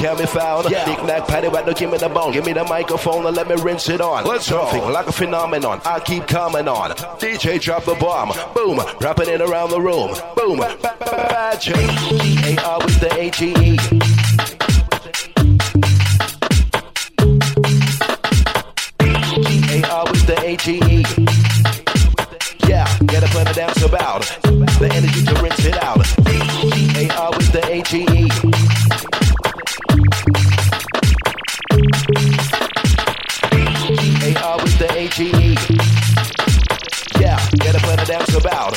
can 0.00 0.16
be 0.16 0.26
found. 0.26 0.70
Yeah. 0.70 0.84
Knick 0.86 1.04
knack, 1.04 1.28
patty 1.28 1.48
whack, 1.48 1.66
no 1.66 1.74
give 1.74 1.90
me 1.90 1.98
the 1.98 2.08
bone. 2.08 2.32
Give 2.32 2.44
me 2.44 2.52
the 2.54 2.64
microphone 2.64 3.26
and 3.26 3.36
let 3.36 3.46
me 3.48 3.54
rinse 3.62 3.88
it 3.88 4.00
on. 4.00 4.24
Let's 4.24 4.48
go. 4.48 4.64
Something 4.70 4.90
like 4.92 5.06
a 5.06 5.12
phenomenon. 5.12 5.80
I 5.84 6.00
keep 6.00 6.26
coming 6.26 6.66
on. 6.68 6.90
DJ 7.18 7.60
drop 7.60 7.84
the 7.84 7.94
bomb. 7.94 8.32
Boom. 8.54 8.80
Rapping 9.00 9.28
it 9.28 9.40
around 9.42 9.70
the 9.70 9.80
room. 9.80 10.14
Boom. 10.36 10.58
Ba- 10.58 10.76
ba- 10.82 10.96
Bad 11.00 11.60
with 12.84 13.00
the. 13.00 13.10
G-A-R 19.00 20.04
with 20.10 20.26
the 20.26 20.40
H-E-E. 20.42 21.04
Yeah, 22.68 22.86
get 23.06 23.22
up 23.24 23.34
and 23.34 23.48
a 23.48 23.52
dance 23.54 23.82
about. 23.82 24.22
The 24.42 24.88
energy 24.92 25.24
to 25.24 25.34
rinse 25.42 25.64
it 25.64 25.82
out. 25.82 26.04
G-A-R 26.24 27.30
with 27.36 27.52
the 27.52 27.62
H-E-E. 27.70 29.09
H-E-E. 35.10 35.56
Yeah, 37.20 37.36
get 37.56 37.74
up 37.74 37.82
and 37.82 38.06
dance 38.06 38.34
about. 38.36 38.70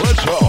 Let's 0.00 0.26
roll. 0.26 0.48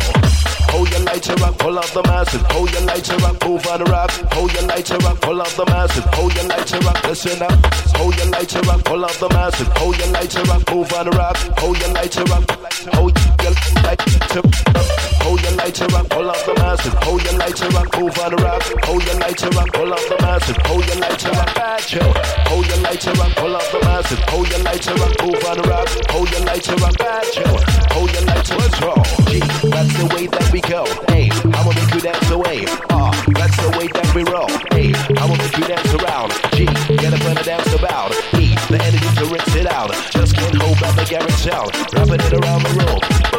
Hold 0.71 0.89
your 0.91 1.01
lighter 1.01 1.43
up, 1.43 1.57
pull 1.57 1.77
up 1.77 1.87
the 1.87 2.01
masses. 2.03 2.41
Hold 2.51 2.71
your 2.71 2.81
lighter 2.83 3.25
up, 3.25 3.45
move 3.45 3.67
on 3.67 3.83
the 3.83 3.91
rap. 3.91 4.11
Hold 4.31 4.53
your 4.53 4.63
lighter 4.63 4.95
up, 5.05 5.19
pull 5.19 5.41
up 5.41 5.49
the 5.49 5.65
masses. 5.65 6.05
Hold 6.13 6.33
your 6.35 6.45
lighter 6.45 6.87
up, 6.87 7.03
listen 7.03 7.41
up. 7.43 7.65
Hold 7.97 8.15
your 8.15 8.27
lighter 8.27 8.69
up, 8.71 8.85
pull 8.85 9.03
up 9.03 9.11
the 9.15 9.29
masses. 9.29 9.67
Hold 9.75 9.97
your 9.97 10.07
lighter 10.07 10.51
up, 10.51 10.71
move 10.71 10.93
on 10.93 11.05
the 11.05 11.11
rap. 11.11 11.35
Hold 11.59 11.77
your 11.81 11.89
lighter 11.89 12.23
up, 12.31 12.49
hold 12.95 13.17
your 13.43 13.51
lighter 13.83 14.39
up. 14.39 15.04
Hold 15.25 15.41
your 15.41 15.57
lighter 15.57 15.89
up, 15.97 16.07
pull 16.07 16.29
up 16.29 16.37
the 16.45 16.53
masses. 16.53 16.93
Hold 17.01 17.23
your 17.25 17.33
lighter 17.33 17.65
move 17.73 18.13
on 18.21 18.29
the 18.29 18.37
rap. 18.45 18.61
Hold 18.85 19.03
your 19.09 19.17
lighter 19.17 19.49
up, 19.57 19.69
pull 19.73 19.91
up 19.91 20.05
the 20.05 20.17
masses. 20.21 20.55
Hold 20.69 20.85
your 20.85 20.99
lighter 21.01 21.33
up, 21.33 21.49
bad 21.57 21.81
chill. 21.81 22.13
Hold 22.45 22.67
your 22.69 22.77
lighter 22.85 23.09
up, 23.09 23.31
pull 23.33 23.55
up 23.55 23.65
the 23.73 23.79
masses. 23.81 24.19
Hold 24.29 24.47
your 24.53 24.61
lighter 24.61 24.93
move 24.93 25.41
on 25.49 25.57
the 25.57 25.65
rap. 25.65 25.89
Hold 26.13 26.29
your 26.29 26.45
lighter 26.45 26.77
up, 26.77 26.93
bad 27.01 27.25
chill. 27.33 27.57
Hold 27.97 28.13
your 28.13 28.21
lighter, 28.21 28.53
let's 28.53 28.77
roll. 28.85 29.01
G, 29.25 29.41
that's 29.73 29.93
the 29.97 30.05
way 30.13 30.29
that 30.29 30.45
we 30.53 30.61
go. 30.61 30.85
Hey, 31.09 31.33
I'ma 31.41 31.73
make 31.73 31.89
you 31.89 32.01
dance 32.05 32.29
away. 32.29 32.69
Ah, 32.93 33.09
that's 33.33 33.57
the 33.57 33.73
way 33.81 33.89
that 33.97 34.09
we 34.13 34.21
roll. 34.29 34.53
Hey, 34.77 34.93
I'ma 35.17 35.33
make 35.41 35.57
you 35.57 35.65
dance 35.65 35.89
around. 36.05 36.37
G, 36.53 36.69
get 37.01 37.17
up 37.17 37.25
and 37.25 37.41
dance 37.41 37.73
about. 37.73 38.13
E, 38.37 38.53
the 38.69 38.77
energy 38.77 39.09
to 39.17 39.25
rinse 39.25 39.55
it 39.57 39.65
out. 39.73 39.89
Just 40.13 40.37
can't 40.37 40.53
hold 40.61 40.77
back 40.77 40.93
the 40.93 41.05
garage 41.09 41.49
out. 41.49 41.73
Wrapping 41.97 42.21
it 42.21 42.33
around 42.37 42.61
the 42.61 42.73
room. 42.77 43.34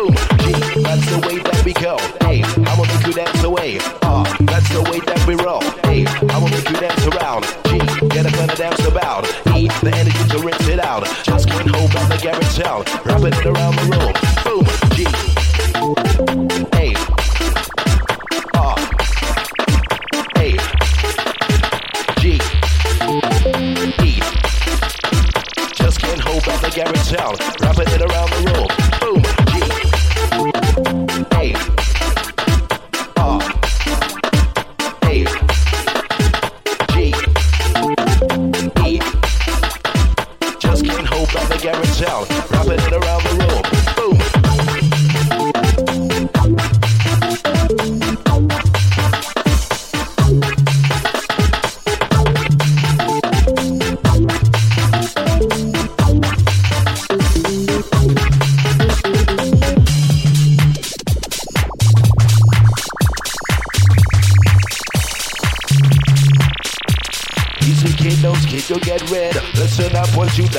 That's 1.07 1.23
the 1.23 1.29
way 1.29 1.39
that 1.39 1.65
we 1.65 1.73
go. 1.73 1.97
Hey, 2.27 2.43
I'ma 2.67 2.83
make 2.83 3.07
you 3.07 3.13
dance 3.13 3.45
away. 3.45 3.79
Ah, 4.03 4.27
that's 4.41 4.69
the 4.71 4.83
way 4.91 4.99
that 5.07 5.25
we 5.25 5.37
roll. 5.37 5.63
Hey, 5.87 6.05
I'ma 6.35 6.49
make 6.51 6.69
you 6.69 6.75
dance 6.83 7.07
around. 7.07 7.45
G, 7.71 7.79
get 8.09 8.27
up 8.27 8.35
and 8.35 8.51
dance 8.59 8.85
about. 8.85 9.25
E, 9.55 9.69
the 9.87 9.95
energy 9.95 10.27
to 10.35 10.39
rinse 10.43 10.67
it 10.67 10.81
out. 10.81 11.07
Just 11.23 11.49
can't 11.49 11.71
hold 11.71 11.93
back 11.95 12.09
the 12.09 12.19
garage 12.19 12.59
out. 12.59 12.91
Wrapping 13.07 13.39
it 13.39 13.47
around 13.47 13.77
the 13.79 13.87
room. 13.95 14.15
Boom, 14.43 14.67
G. 14.99 15.07
Hey. 16.75 16.95
Ah. 18.57 18.75
Hey. 20.35 20.59
G. 22.19 22.43
E. 24.03 24.19
Just 25.73 26.01
can't 26.01 26.21
hold 26.21 26.45
back 26.45 26.61
the 26.63 26.71
garage 26.75 27.15
sound. 27.15 27.39
Rapping 27.63 27.96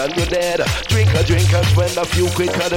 done, 0.08 0.18
you're 0.18 0.28
dead. 0.28 0.62
Drink 0.88 1.14
a 1.14 1.24
drink 1.24 1.54
and 1.54 1.66
spend 1.68 1.98
a 1.98 2.06
few 2.06 2.28
quicker 2.30 2.70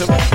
your 0.00 0.33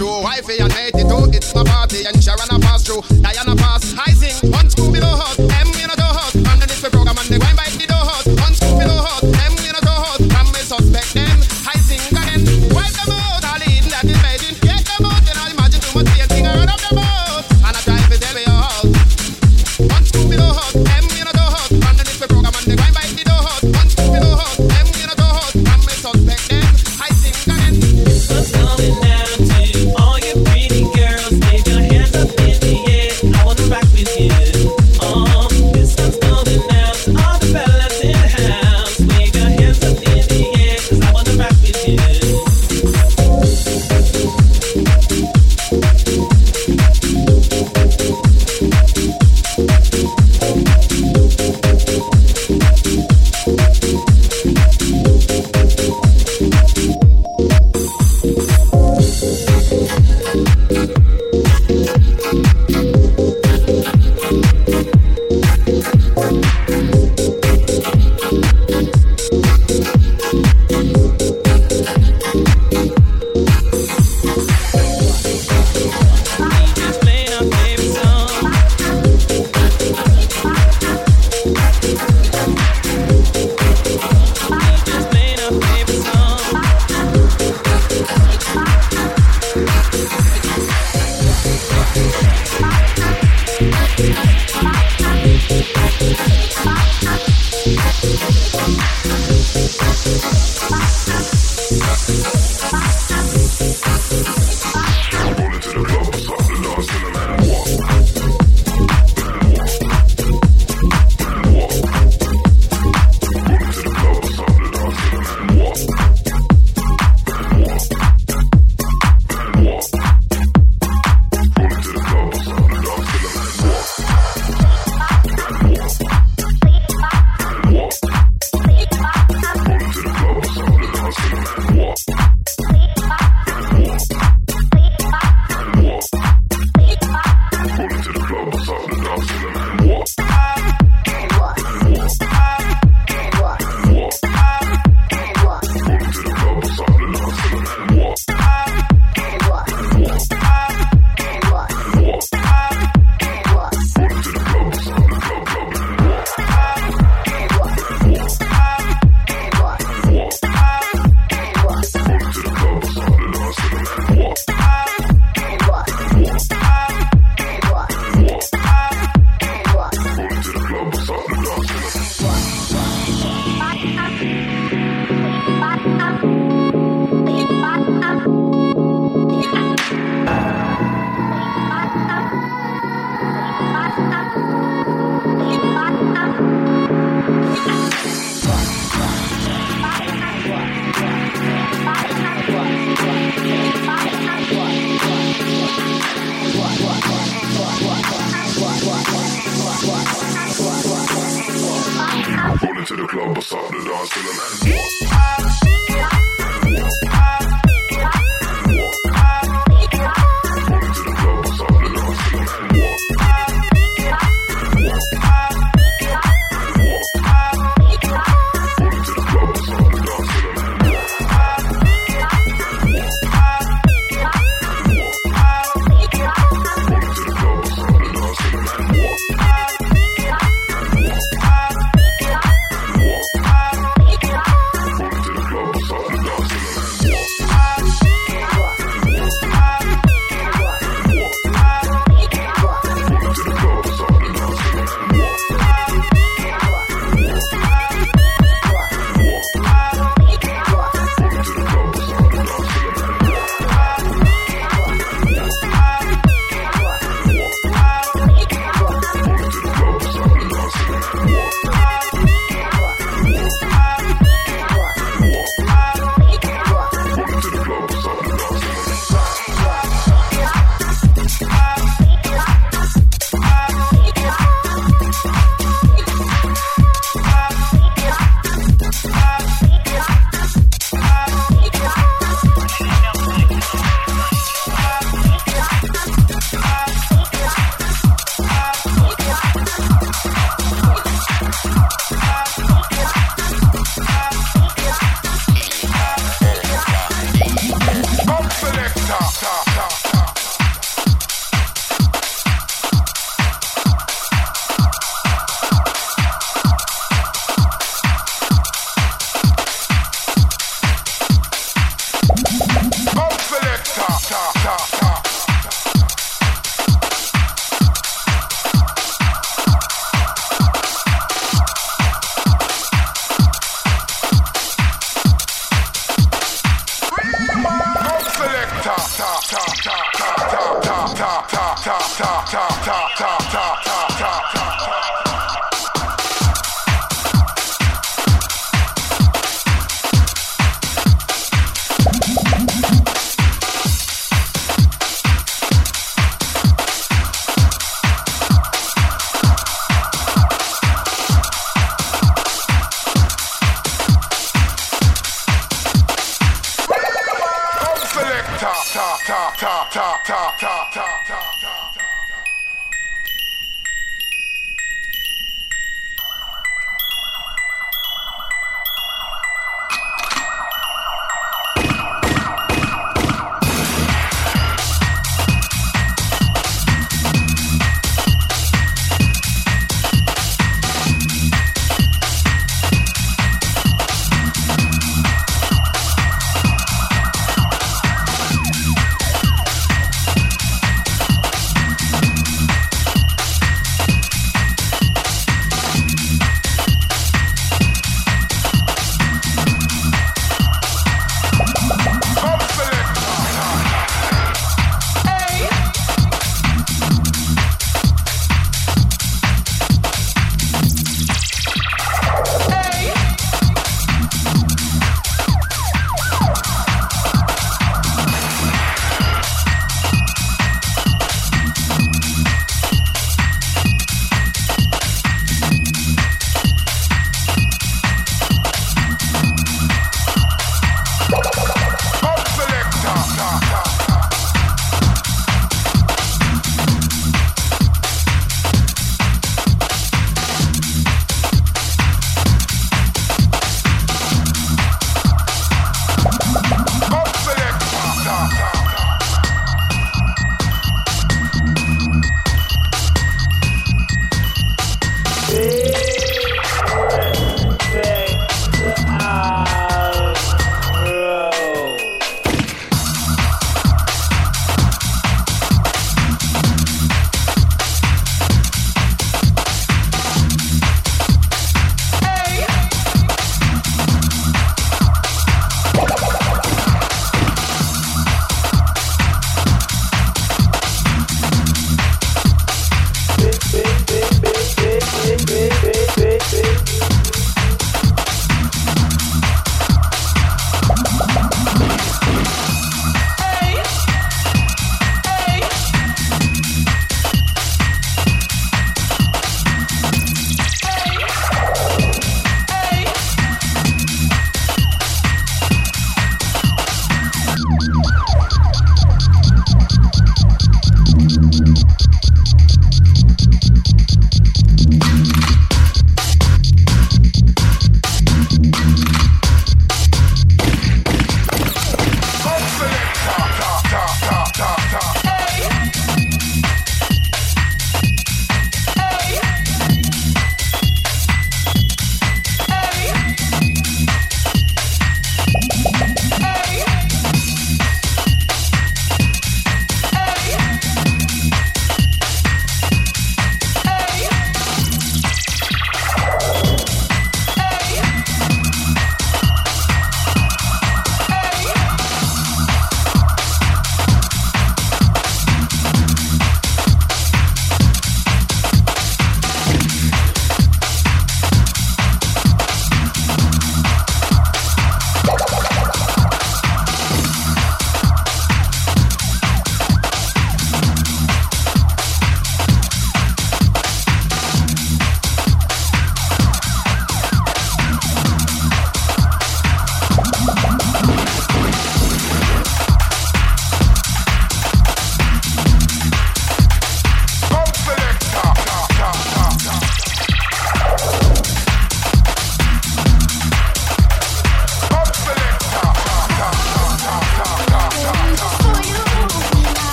with 0.00 0.94
you. 0.94 1.01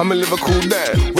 I'm 0.00 0.12
a 0.12 0.14
live 0.14 0.32
a 0.32 0.36
cool 0.36 0.60
dad. 0.60 1.17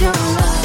your 0.00 0.12
love. 0.12 0.57